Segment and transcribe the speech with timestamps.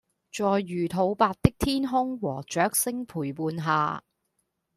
[0.33, 4.03] 在魚肚白的天空和雀聲陪伴下